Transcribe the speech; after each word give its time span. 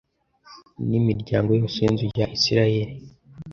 n’imiryango 0.89 1.49
yose 1.59 1.77
y’inzu 1.81 2.05
ya 2.19 2.27
Isirayeli 2.35 2.93